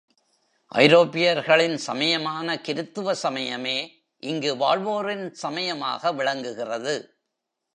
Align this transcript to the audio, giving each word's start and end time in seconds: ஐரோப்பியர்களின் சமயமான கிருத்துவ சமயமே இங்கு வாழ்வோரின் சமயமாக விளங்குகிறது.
ஐரோப்பியர்களின் 0.75 1.77
சமயமான 1.87 2.61
கிருத்துவ 2.61 3.13
சமயமே 3.23 3.87
இங்கு 4.23 4.55
வாழ்வோரின் 4.55 5.31
சமயமாக 5.31 6.11
விளங்குகிறது. 6.11 6.95